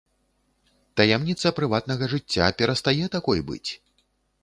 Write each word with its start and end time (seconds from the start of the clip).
Таямніца 1.01 1.53
прыватнага 1.61 2.09
жыцця 2.17 2.45
перастае 2.63 3.05
такой 3.19 3.39
быць. 3.53 3.67